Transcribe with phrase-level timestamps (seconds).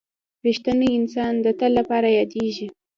[0.45, 2.67] •رښتینی انسان د تل لپاره یادېږي.